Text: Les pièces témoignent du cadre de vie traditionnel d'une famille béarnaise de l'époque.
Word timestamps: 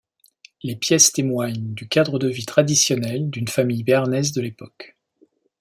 Les 0.63 0.75
pièces 0.75 1.11
témoignent 1.11 1.75
du 1.75 1.87
cadre 1.87 2.17
de 2.17 2.27
vie 2.27 2.47
traditionnel 2.47 3.29
d'une 3.29 3.47
famille 3.47 3.83
béarnaise 3.83 4.31
de 4.31 4.41
l'époque. 4.41 4.97